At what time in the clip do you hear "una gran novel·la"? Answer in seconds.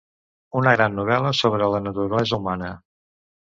0.61-1.35